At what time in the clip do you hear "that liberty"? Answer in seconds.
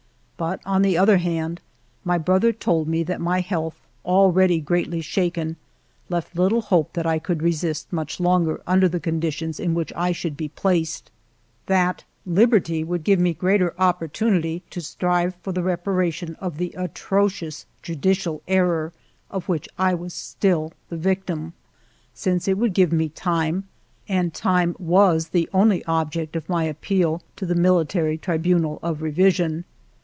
11.67-12.83